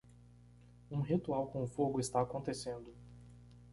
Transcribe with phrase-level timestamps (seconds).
[0.89, 2.91] Um ritual com fogo está acontecendo.